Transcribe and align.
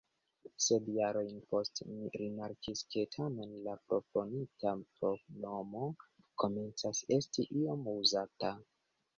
Sed 0.67 0.85
jarojn 0.93 1.35
poste 1.51 1.85
mi 1.89 2.07
rimarkis, 2.15 2.81
ke 2.95 3.03
tamen 3.17 3.53
la 3.67 3.75
proponita 3.91 4.73
pronomo 4.97 5.93
komencas 6.45 7.05
esti 7.19 7.47
iom 7.63 7.87
uzata. 7.97 8.53